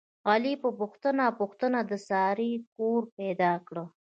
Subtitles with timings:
[0.29, 3.75] علي په پوښته پوښتنه د سارې کور پیدا کړ.